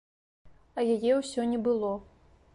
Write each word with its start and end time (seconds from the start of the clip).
А 0.77 0.87
яе 0.95 1.13
ўсё 1.21 1.47
не 1.53 1.59
было. 1.71 1.93